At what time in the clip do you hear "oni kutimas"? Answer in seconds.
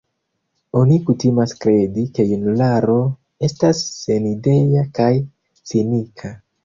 0.79-1.51